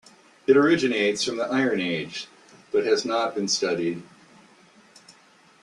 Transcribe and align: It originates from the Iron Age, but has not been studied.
It 0.47 0.57
originates 0.57 1.23
from 1.23 1.37
the 1.37 1.43
Iron 1.45 1.79
Age, 1.79 2.25
but 2.71 2.85
has 2.87 3.05
not 3.05 3.35
been 3.35 3.47
studied. 3.47 4.01